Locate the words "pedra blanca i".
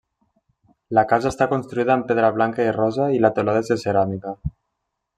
2.13-2.75